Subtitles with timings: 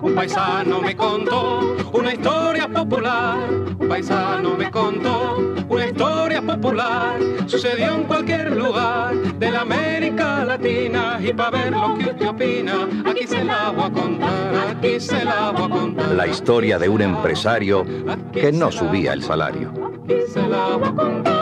[0.00, 3.38] Un paisano me contó una historia popular.
[3.78, 7.18] Un paisano me contó una historia popular.
[7.46, 11.18] Sucedió en cualquier lugar de la América Latina.
[11.20, 14.76] Y para ver lo que usted opina, aquí se la voy a contar.
[14.76, 16.08] Aquí se la voy a contar.
[16.12, 17.84] La historia de un empresario
[18.32, 19.72] que no subía el salario.
[20.04, 21.33] Aquí se la voy a contar.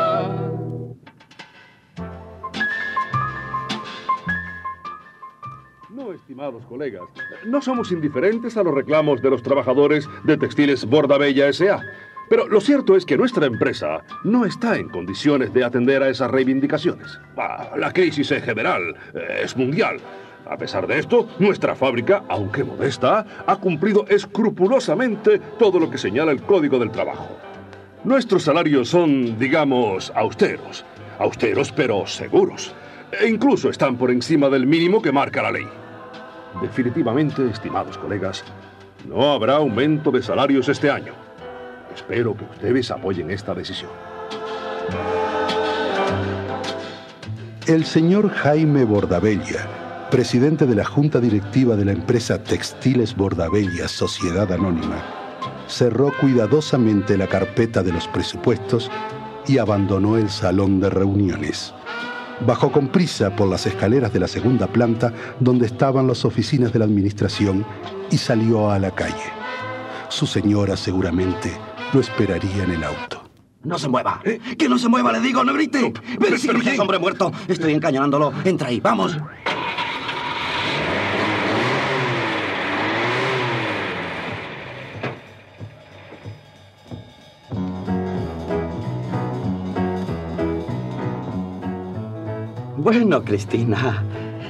[6.33, 7.03] Estimados colegas,
[7.45, 11.83] no somos indiferentes a los reclamos de los trabajadores de Textiles Bordabella S.A.
[12.31, 16.31] Pero lo cierto es que nuestra empresa no está en condiciones de atender a esas
[16.31, 17.21] reivindicaciones.
[17.37, 19.99] Ah, la crisis en general eh, es mundial.
[20.49, 26.33] A pesar de esto, nuestra fábrica, aunque modesta, ha cumplido escrupulosamente todo lo que señala
[26.33, 27.29] el Código del Trabajo.
[28.05, 30.87] Nuestros salarios son, digamos, austeros.
[31.19, 32.75] Austeros pero seguros.
[33.21, 35.82] E incluso están por encima del mínimo que marca la ley.
[36.61, 38.45] Definitivamente, estimados colegas,
[39.09, 41.13] no habrá aumento de salarios este año.
[41.95, 43.91] Espero que ustedes apoyen esta decisión.
[47.67, 54.51] El señor Jaime Bordabella, presidente de la junta directiva de la empresa Textiles Bordabella Sociedad
[54.53, 55.03] Anónima,
[55.69, 58.91] cerró cuidadosamente la carpeta de los presupuestos
[59.47, 61.73] y abandonó el salón de reuniones.
[62.41, 66.79] Bajó con prisa por las escaleras de la segunda planta donde estaban las oficinas de
[66.79, 67.65] la administración
[68.11, 69.33] y salió a la calle.
[70.09, 71.57] Su señora seguramente
[71.93, 73.23] lo esperaría en el auto.
[73.65, 74.21] No se mueva.
[74.59, 75.93] Que no se mueva, le digo, no grite.
[76.19, 76.49] Pero si
[76.79, 77.31] hombre muerto.
[77.47, 78.33] Estoy encañonándolo.
[78.45, 79.17] Entra ahí, vamos.
[92.83, 94.03] Bueno, Cristina,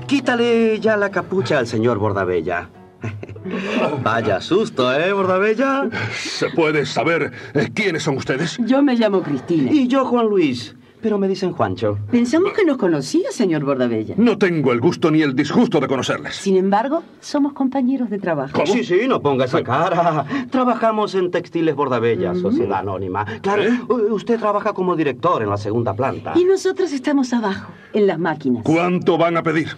[0.06, 2.70] quítale ya la capucha al señor Bordabella.
[4.02, 5.90] Vaya susto, ¿eh, Bordabella?
[6.14, 8.56] ¿Se puede saber eh, quiénes son ustedes?
[8.64, 9.70] Yo me llamo Cristina.
[9.70, 10.74] Y yo, Juan Luis.
[11.02, 11.98] Pero me dicen Juancho.
[12.12, 14.14] Pensamos que nos conocía, señor Bordabella.
[14.16, 16.36] No tengo el gusto ni el disgusto de conocerles.
[16.36, 18.52] Sin embargo, somos compañeros de trabajo.
[18.54, 18.72] ¿Cómo?
[18.72, 20.24] Sí, sí, no ponga esa cara.
[20.50, 23.26] Trabajamos en Textiles Bordabella, Sociedad Anónima.
[23.42, 23.80] Claro, ¿Eh?
[24.12, 26.34] usted trabaja como director en la segunda planta.
[26.36, 28.62] Y nosotros estamos abajo, en las máquinas.
[28.62, 29.76] ¿Cuánto van a pedir?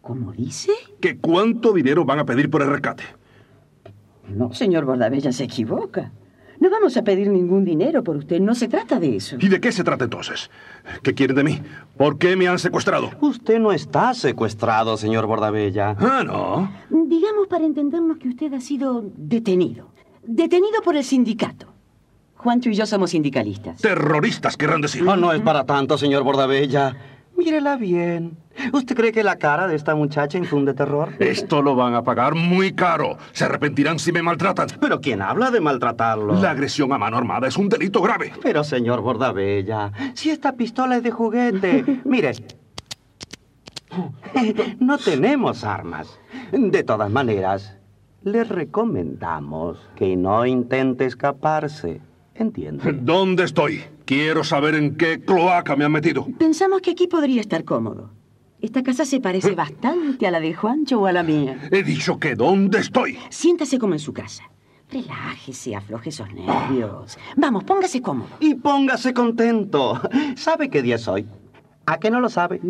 [0.00, 0.72] ¿Cómo dice?
[1.00, 3.04] ¿Que cuánto dinero van a pedir por el rescate?
[4.28, 6.10] No, señor Bordabella se equivoca.
[6.60, 9.36] No vamos a pedir ningún dinero por usted, no se trata de eso.
[9.40, 10.50] ¿Y de qué se trata entonces?
[11.02, 11.62] ¿Qué quieren de mí?
[11.96, 13.10] ¿Por qué me han secuestrado?
[13.20, 15.96] Usted no está secuestrado, señor Bordabella.
[15.98, 16.70] Ah, no.
[16.90, 19.88] Digamos para entendernos que usted ha sido detenido.
[20.22, 21.72] Detenido por el sindicato.
[22.36, 23.80] Juancho y yo somos sindicalistas.
[23.80, 25.06] Terroristas querrán decir.
[25.08, 26.94] Oh, no es para tanto, señor Bordabella.
[27.40, 28.36] Mírela bien.
[28.74, 31.14] ¿Usted cree que la cara de esta muchacha infunde terror?
[31.20, 33.16] Esto lo van a pagar muy caro.
[33.32, 34.68] Se arrepentirán si me maltratan.
[34.78, 36.34] Pero ¿quién habla de maltratarlo?
[36.34, 38.34] La agresión a mano armada es un delito grave.
[38.42, 42.32] Pero, señor Bordabella, si esta pistola es de juguete, mire,
[44.78, 46.20] no tenemos armas.
[46.52, 47.78] De todas maneras,
[48.22, 52.02] le recomendamos que no intente escaparse.
[52.34, 52.92] ¿Entiende?
[52.92, 53.82] ¿Dónde estoy?
[54.10, 56.26] Quiero saber en qué cloaca me han metido.
[56.36, 58.10] Pensamos que aquí podría estar cómodo.
[58.60, 61.56] Esta casa se parece bastante a la de Juancho o a la mía.
[61.70, 63.16] He dicho que ¿dónde estoy?
[63.28, 64.50] Siéntase como en su casa.
[64.90, 67.18] Relájese, afloje esos nervios.
[67.36, 68.30] Vamos, póngase cómodo.
[68.40, 70.00] Y póngase contento.
[70.34, 71.28] ¿Sabe qué día es hoy?
[71.86, 72.60] ¿A qué no lo sabe?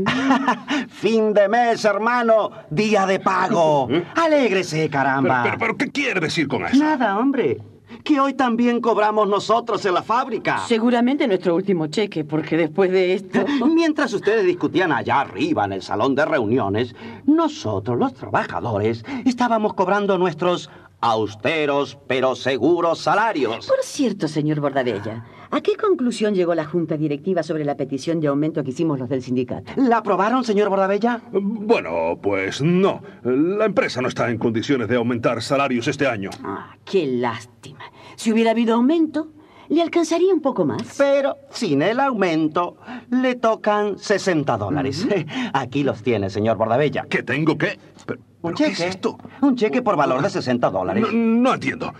[0.90, 2.50] fin de mes, hermano.
[2.68, 3.88] Día de pago.
[4.14, 5.42] Alégrese, Pero, caramba.
[5.44, 6.76] pero, pero, ¿qué quiere decir con eso?
[6.76, 7.56] Nada, hombre.
[8.04, 10.58] Que hoy también cobramos nosotros en la fábrica.
[10.66, 13.44] Seguramente nuestro último cheque, porque después de esto...
[13.74, 16.94] Mientras ustedes discutían allá arriba en el salón de reuniones,
[17.26, 23.66] nosotros, los trabajadores, estábamos cobrando nuestros austeros pero seguros salarios.
[23.66, 28.28] Por cierto, señor Bordabella, ¿a qué conclusión llegó la junta directiva sobre la petición de
[28.28, 29.72] aumento que hicimos los del sindicato?
[29.76, 31.22] ¿La aprobaron, señor Bordabella?
[31.32, 33.02] Bueno, pues no.
[33.24, 36.30] La empresa no está en condiciones de aumentar salarios este año.
[36.44, 37.80] Ah, qué lástima.
[38.20, 39.28] Si hubiera habido aumento,
[39.70, 40.96] le alcanzaría un poco más.
[40.98, 42.76] Pero sin el aumento,
[43.08, 45.08] le tocan 60 dólares.
[45.54, 47.06] Aquí los tiene, señor Bordabella.
[47.08, 47.78] ¿Qué tengo que...?
[48.04, 48.72] ¿Pero, Un pero qué cheque.
[48.72, 49.16] es esto?
[49.40, 51.02] Un cheque por valor de 60 dólares.
[51.02, 51.94] No, no entiendo.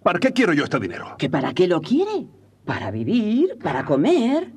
[0.00, 1.16] ¿Para qué quiero yo este dinero?
[1.18, 2.26] ¿Que para qué lo quiere?
[2.64, 4.52] Para vivir, para comer.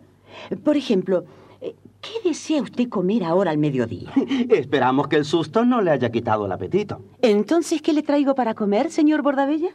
[0.64, 1.24] Por ejemplo,
[1.62, 4.12] eh, ¿qué desea usted comer ahora al mediodía?
[4.52, 7.02] Esperamos que el susto no le haya quitado el apetito.
[7.24, 9.72] Entonces, ¿qué le traigo para comer, señor Bordabella?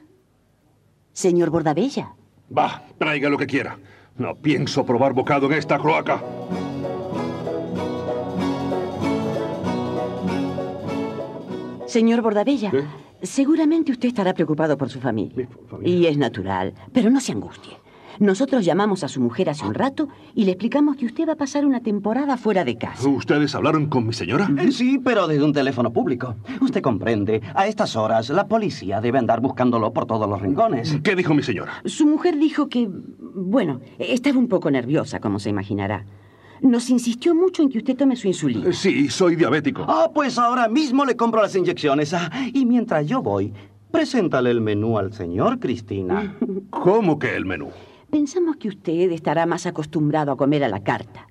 [1.17, 2.07] Señor Bordabella.
[2.57, 3.79] Va, traiga lo que quiera.
[4.19, 6.23] No pienso probar bocado en esta cloaca.
[11.87, 12.85] Señor Bordabella, ¿Qué?
[13.23, 15.49] seguramente usted estará preocupado por su familia.
[15.49, 15.97] Mi familia.
[15.99, 17.77] Y es natural, pero no se angustie.
[18.19, 21.37] Nosotros llamamos a su mujer hace un rato y le explicamos que usted va a
[21.37, 23.09] pasar una temporada fuera de casa.
[23.09, 24.49] ¿Ustedes hablaron con mi señora?
[24.59, 26.35] Eh, Sí, pero desde un teléfono público.
[26.61, 30.99] Usted comprende, a estas horas la policía debe andar buscándolo por todos los rincones.
[31.03, 31.73] ¿Qué dijo mi señora?
[31.85, 32.89] Su mujer dijo que,
[33.35, 36.05] bueno, estaba un poco nerviosa, como se imaginará.
[36.63, 38.73] Nos insistió mucho en que usted tome su insulina.
[38.73, 39.85] Sí, soy diabético.
[39.89, 42.15] Ah, pues ahora mismo le compro las inyecciones.
[42.15, 43.53] Ah, y mientras yo voy,
[43.91, 46.35] preséntale el menú al señor Cristina.
[46.71, 47.69] ¿Cómo que el menú?
[48.17, 51.29] Pensamos que usted estará más acostumbrado a comer a la carta.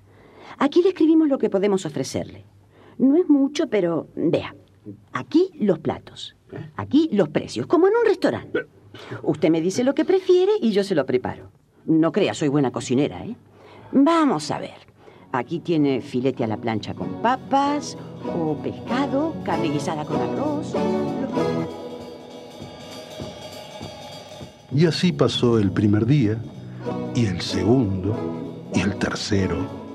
[0.56, 2.44] Aquí le escribimos lo que podemos ofrecerle.
[2.96, 4.54] No es mucho, pero vea.
[5.12, 6.36] Aquí los platos.
[6.76, 8.60] Aquí los precios, como en un restaurante.
[9.24, 11.50] Usted me dice lo que prefiere y yo se lo preparo.
[11.86, 13.34] No crea, soy buena cocinera, ¿eh?
[13.90, 14.78] Vamos a ver.
[15.32, 17.98] Aquí tiene filete a la plancha con papas,
[18.32, 20.72] o pescado, carne guisada con arroz.
[24.72, 26.40] Y así pasó el primer día,
[27.14, 29.86] y el segundo, y el tercero.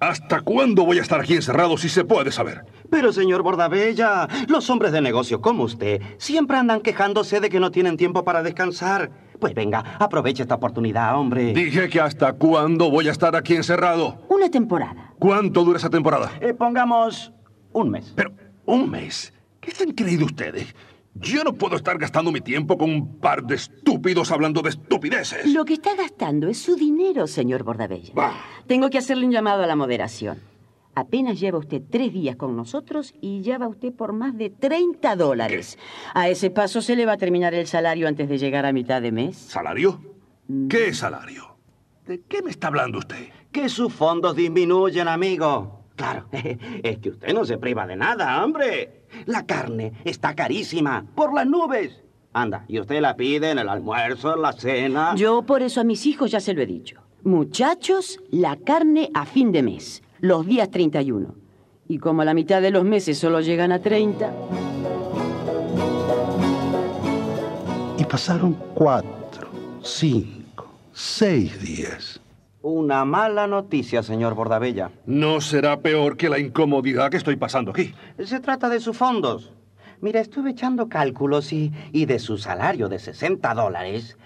[0.00, 2.64] ¿Hasta cuándo voy a estar aquí encerrado si se puede saber?
[2.90, 7.70] Pero, señor Bordabella, los hombres de negocio como usted siempre andan quejándose de que no
[7.70, 9.10] tienen tiempo para descansar.
[9.38, 11.54] Pues venga, aproveche esta oportunidad, hombre.
[11.54, 14.18] Dije que hasta cuándo voy a estar aquí encerrado.
[14.28, 15.14] Una temporada.
[15.18, 16.32] ¿Cuánto dura esa temporada?
[16.40, 17.32] Eh, pongamos
[17.72, 18.12] un mes.
[18.16, 18.32] Pero,
[18.66, 19.32] ¿un mes?
[19.60, 20.74] ¿Qué se han creído ustedes?
[21.14, 25.46] Yo no puedo estar gastando mi tiempo con un par de estúpidos hablando de estupideces.
[25.52, 28.12] Lo que está gastando es su dinero, señor Bordabella.
[28.14, 28.34] Bah.
[28.66, 30.40] Tengo que hacerle un llamado a la moderación.
[30.94, 35.16] Apenas lleva usted tres días con nosotros y ya va usted por más de 30
[35.16, 35.78] dólares.
[36.14, 39.00] A ese paso se le va a terminar el salario antes de llegar a mitad
[39.00, 39.36] de mes.
[39.36, 40.00] ¿Salario?
[40.68, 41.56] ¿Qué salario?
[42.06, 43.28] ¿De qué me está hablando usted?
[43.50, 45.81] Que sus fondos disminuyen, amigo.
[45.96, 49.02] Claro, es que usted no se priva de nada, hombre.
[49.26, 52.02] La carne está carísima, por las nubes.
[52.32, 55.14] Anda, y usted la pide en el almuerzo, en la cena.
[55.16, 57.00] Yo por eso a mis hijos ya se lo he dicho.
[57.24, 61.34] Muchachos, la carne a fin de mes, los días 31.
[61.88, 64.32] Y como la mitad de los meses solo llegan a 30,
[67.98, 69.48] Y pasaron cuatro,
[69.82, 72.21] cinco, seis días.
[72.62, 74.92] Una mala noticia, señor Bordabella.
[75.04, 77.92] No será peor que la incomodidad que estoy pasando aquí.
[78.24, 79.52] Se trata de sus fondos.
[80.00, 84.16] Mira, estuve echando cálculos y, y de su salario de 60 dólares,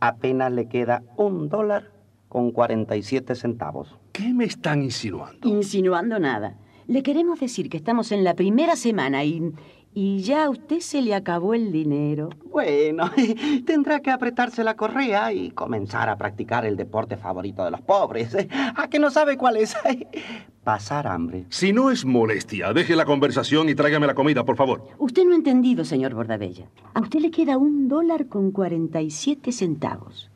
[0.00, 1.90] apenas le queda un dólar
[2.28, 3.98] con 47 centavos.
[4.12, 5.46] ¿Qué me están insinuando?
[5.46, 6.56] insinuando nada.
[6.86, 9.52] Le queremos decir que estamos en la primera semana y,
[9.92, 12.30] y ya a usted se le acabó el dinero.
[12.44, 13.10] Bueno,
[13.66, 18.36] tendrá que apretarse la correa y comenzar a practicar el deporte favorito de los pobres.
[18.76, 19.74] ¿A que no sabe cuál es?
[20.64, 21.46] Pasar hambre.
[21.48, 24.86] Si no es molestia, deje la conversación y tráigame la comida, por favor.
[24.98, 26.66] Usted no ha entendido, señor Bordabella.
[26.94, 30.30] A usted le queda un dólar con 47 centavos.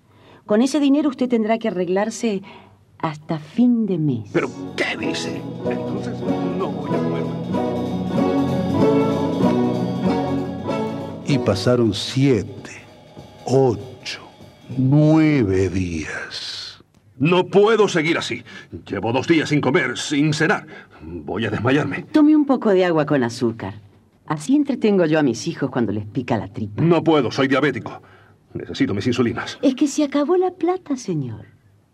[0.46, 2.42] Con ese dinero usted tendrá que arreglarse
[2.98, 4.30] hasta fin de mes.
[4.32, 5.40] ¿Pero qué dice?
[5.70, 6.18] Entonces
[6.58, 7.03] no voy a
[11.34, 12.70] Y pasaron siete,
[13.44, 14.20] ocho,
[14.78, 16.80] nueve días.
[17.18, 18.44] No puedo seguir así.
[18.88, 20.64] Llevo dos días sin comer, sin cenar.
[21.02, 22.04] Voy a desmayarme.
[22.12, 23.74] Tome un poco de agua con azúcar.
[24.26, 26.80] Así entretengo yo a mis hijos cuando les pica la tripa.
[26.80, 28.00] No puedo, soy diabético.
[28.52, 29.58] Necesito mis insulinas.
[29.60, 31.46] Es que se acabó la plata, señor.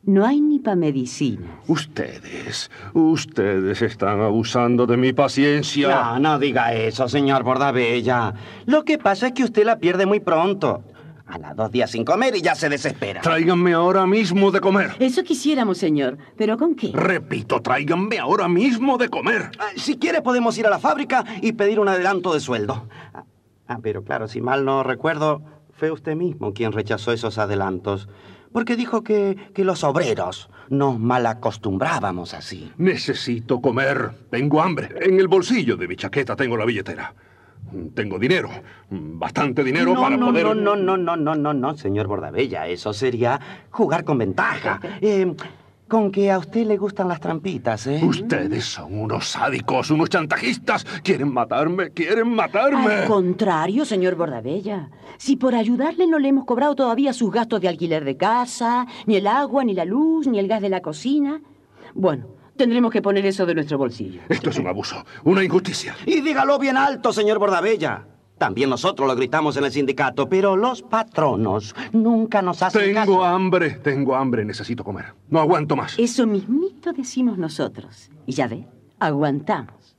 [0.02, 1.50] No hay ni para medicinas.
[1.68, 5.88] Ustedes, ustedes están abusando de mi paciencia.
[5.88, 8.32] No, no diga eso, señor Bordabella.
[8.66, 10.82] Lo que pasa es que usted la pierde muy pronto.
[11.26, 13.20] A las dos días sin comer y ya se desespera.
[13.20, 14.96] Tráiganme ahora mismo de comer.
[14.98, 16.18] Eso quisiéramos, señor.
[16.36, 16.90] ¿Pero con qué?
[16.92, 19.50] Repito, tráiganme ahora mismo de comer.
[19.60, 22.88] Ah, Si quiere podemos ir a la fábrica y pedir un adelanto de sueldo.
[23.14, 23.24] Ah,
[23.68, 28.08] Ah, pero claro, si mal no recuerdo, fue usted mismo quien rechazó esos adelantos.
[28.52, 32.72] Porque dijo que, que los obreros nos malacostumbrábamos así.
[32.78, 34.10] Necesito comer.
[34.30, 34.88] Tengo hambre.
[35.00, 37.14] En el bolsillo de mi chaqueta tengo la billetera.
[37.94, 38.50] Tengo dinero.
[38.88, 40.44] Bastante dinero no, para no, poder...
[40.44, 42.66] no, no, no, no, no, no, no, señor Bordabella.
[42.66, 43.40] Eso sería
[43.70, 44.80] jugar con ventaja.
[45.00, 45.34] Eh,
[45.90, 48.00] con que a usted le gustan las trampitas, ¿eh?
[48.02, 50.84] Ustedes son unos sádicos, unos chantajistas.
[51.02, 52.94] Quieren matarme, quieren matarme.
[52.94, 54.88] Al contrario, señor Bordabella.
[55.18, 59.16] Si por ayudarle no le hemos cobrado todavía sus gastos de alquiler de casa, ni
[59.16, 61.42] el agua, ni la luz, ni el gas de la cocina.
[61.92, 64.20] Bueno, tendremos que poner eso de nuestro bolsillo.
[64.28, 65.96] Esto es un abuso, una injusticia.
[66.06, 68.06] Y dígalo bien alto, señor Bordabella.
[68.40, 73.22] También nosotros lo gritamos en el sindicato, pero los patronos nunca nos hacen Tengo caso.
[73.22, 75.12] hambre, tengo hambre, necesito comer.
[75.28, 75.98] No aguanto más.
[75.98, 78.08] Eso mismito decimos nosotros.
[78.24, 78.66] Y ya ve,
[78.98, 79.94] aguantamos.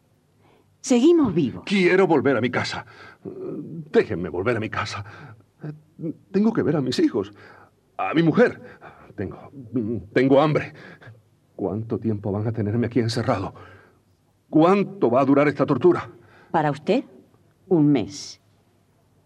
[0.80, 1.62] Seguimos vivos.
[1.68, 2.84] Quiero volver a mi casa.
[3.24, 5.06] Déjenme volver a mi casa.
[6.32, 7.32] Tengo que ver a mis hijos,
[7.96, 8.60] a mi mujer.
[9.16, 9.52] Tengo,
[10.14, 10.74] tengo hambre.
[11.56, 13.54] ¿Cuánto tiempo van a tenerme aquí encerrado?
[14.50, 16.10] ¿Cuánto va a durar esta tortura?
[16.50, 17.04] Para usted,
[17.72, 18.42] un mes.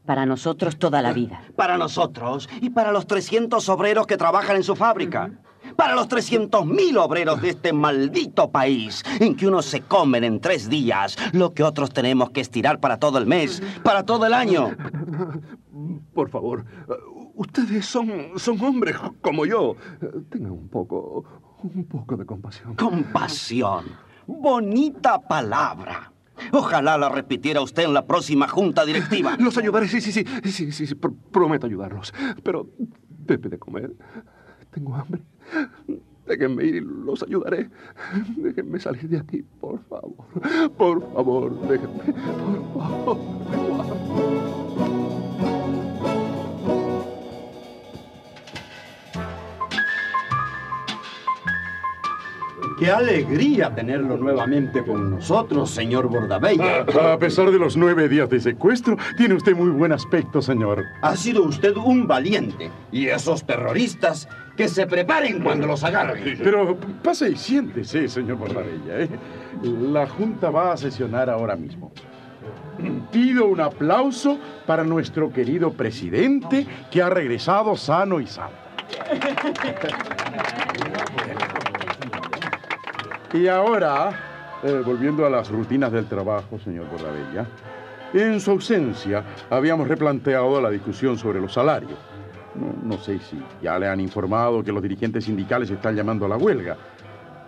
[0.06, 1.42] Para nosotros, toda la vida.
[1.56, 5.32] Para nosotros y para los 300 obreros que trabajan en su fábrica.
[5.76, 10.70] Para los 300.000 obreros de este maldito país, en que unos se comen en tres
[10.70, 14.70] días lo que otros tenemos que estirar para todo el mes, para todo el año.
[16.14, 16.66] Por favor,
[17.34, 19.76] ustedes son, son hombres como yo.
[20.30, 21.26] Tengan un poco,
[21.64, 22.76] un poco de compasión.
[22.76, 23.86] Compasión.
[24.28, 26.12] Bonita palabra.
[26.52, 29.36] Ojalá la repitiera usted en la próxima junta directiva.
[29.40, 32.14] Los ayudaré, sí, sí, sí, sí, sí, sí, pr- prometo ayudarlos.
[32.44, 32.70] Pero
[33.26, 33.94] debe de comer.
[34.72, 35.22] Tengo hambre.
[36.28, 37.70] Déjenme ir y los ayudaré.
[38.36, 40.26] Déjenme salir de aquí, por favor.
[40.76, 42.14] Por favor, déjenme.
[42.74, 44.65] Por favor.
[52.78, 56.86] Qué alegría tenerlo nuevamente con nosotros, señor Bordabella.
[57.14, 60.84] A pesar de los nueve días de secuestro, tiene usted muy buen aspecto, señor.
[61.02, 62.70] Ha sido usted un valiente.
[62.92, 64.28] Y esos terroristas,
[64.58, 66.38] que se preparen cuando los agarren.
[66.44, 69.00] Pero pase y siéntese, señor Bordabella.
[69.00, 69.10] ¿eh?
[69.64, 71.94] La Junta va a sesionar ahora mismo.
[73.10, 78.58] Pido un aplauso para nuestro querido presidente que ha regresado sano y salvo.
[83.36, 87.46] Y ahora, eh, volviendo a las rutinas del trabajo, señor Bordabella,
[88.14, 92.00] en su ausencia habíamos replanteado la discusión sobre los salarios.
[92.56, 96.30] No, no sé si ya le han informado que los dirigentes sindicales están llamando a
[96.30, 96.78] la huelga.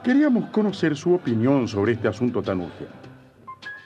[0.04, 3.08] Queríamos conocer su opinión sobre este asunto tan urgente.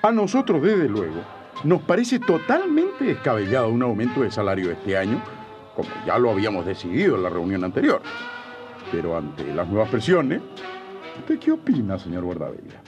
[0.02, 1.22] A nosotros, desde luego,
[1.64, 5.22] nos parece totalmente descabellado un aumento de salario este año,
[5.76, 8.02] como ya lo habíamos decidido en la reunión anterior.
[8.92, 10.42] Pero ante las nuevas presiones,
[11.22, 12.82] ¿usted qué opina, señor Bordabella?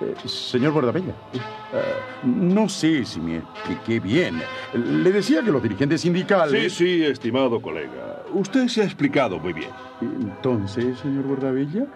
[0.00, 1.80] Eh, señor Bordabella, eh,
[2.24, 4.40] no sé si me expliqué bien.
[4.74, 6.72] Le decía que los dirigentes Sí, sindicales...
[6.72, 8.22] sí, estimado colega.
[8.34, 9.70] Usted se ha explicado muy bien.
[10.00, 11.86] Entonces, señor Bordabella,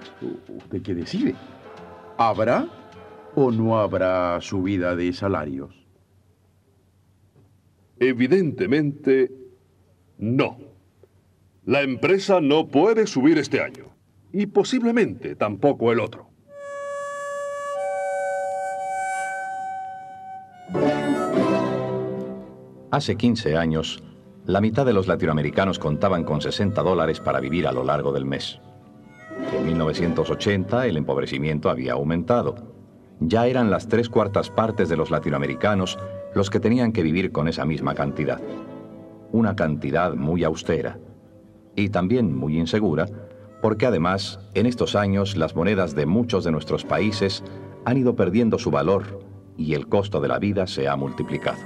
[0.48, 1.34] ¿usted qué decide?
[2.16, 2.66] ¿Habrá
[3.34, 5.74] o no habrá subida de salarios?
[7.98, 9.32] Evidentemente,
[10.18, 10.58] no.
[11.64, 13.95] La empresa no puede subir este año.
[14.38, 16.28] Y posiblemente tampoco el otro.
[22.90, 24.02] Hace 15 años,
[24.44, 28.26] la mitad de los latinoamericanos contaban con 60 dólares para vivir a lo largo del
[28.26, 28.60] mes.
[29.56, 32.56] En 1980 el empobrecimiento había aumentado.
[33.20, 35.98] Ya eran las tres cuartas partes de los latinoamericanos
[36.34, 38.42] los que tenían que vivir con esa misma cantidad.
[39.32, 40.98] Una cantidad muy austera
[41.74, 43.06] y también muy insegura,
[43.66, 47.42] porque además en estos años las monedas de muchos de nuestros países
[47.84, 49.18] han ido perdiendo su valor
[49.56, 51.58] y el costo de la vida se ha multiplicado.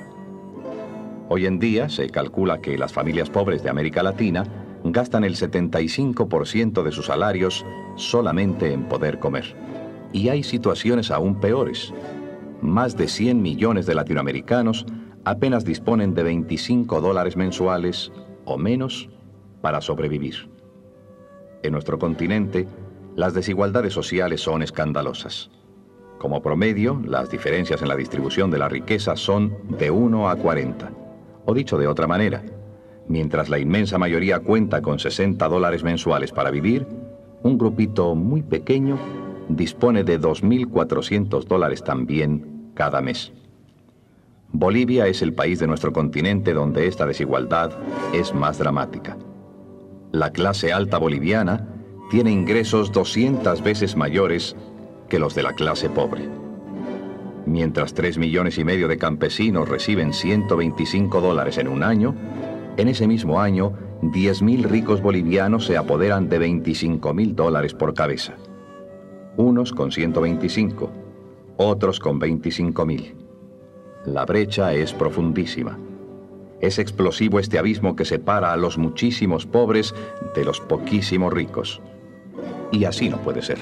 [1.28, 4.44] Hoy en día se calcula que las familias pobres de América Latina
[4.82, 7.66] gastan el 75% de sus salarios
[7.96, 9.54] solamente en poder comer.
[10.14, 11.92] Y hay situaciones aún peores.
[12.62, 14.86] Más de 100 millones de latinoamericanos
[15.26, 18.10] apenas disponen de 25 dólares mensuales
[18.46, 19.10] o menos
[19.60, 20.59] para sobrevivir.
[21.62, 22.66] En nuestro continente,
[23.16, 25.50] las desigualdades sociales son escandalosas.
[26.18, 30.90] Como promedio, las diferencias en la distribución de la riqueza son de 1 a 40.
[31.44, 32.42] O dicho de otra manera,
[33.08, 36.86] mientras la inmensa mayoría cuenta con 60 dólares mensuales para vivir,
[37.42, 38.98] un grupito muy pequeño
[39.48, 43.32] dispone de 2.400 dólares también cada mes.
[44.52, 47.72] Bolivia es el país de nuestro continente donde esta desigualdad
[48.12, 49.16] es más dramática.
[50.12, 51.68] La clase alta boliviana
[52.10, 54.56] tiene ingresos 200 veces mayores
[55.08, 56.28] que los de la clase pobre.
[57.46, 62.14] Mientras 3 millones y medio de campesinos reciben 125 dólares en un año,
[62.76, 68.34] en ese mismo año 10.000 ricos bolivianos se apoderan de 25 mil dólares por cabeza.
[69.36, 70.90] Unos con 125,
[71.56, 73.14] otros con 25 mil.
[74.06, 75.78] La brecha es profundísima.
[76.60, 79.94] Es explosivo este abismo que separa a los muchísimos pobres
[80.34, 81.80] de los poquísimos ricos.
[82.70, 83.58] Y así no puede ser.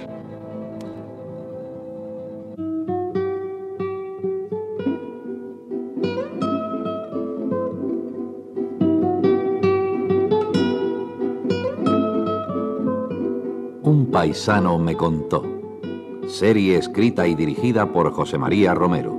[13.82, 15.44] Un paisano me contó.
[16.26, 19.17] Serie escrita y dirigida por José María Romero.